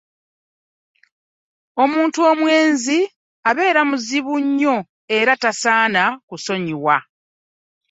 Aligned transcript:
Omuntu 1.83 2.19
omwenzi 2.31 2.99
abeera 3.49 3.81
muzibu 3.89 4.33
nnyo 4.45 4.75
era 5.17 5.33
tasaana 5.41 6.03
kusonyiwa. 6.27 6.97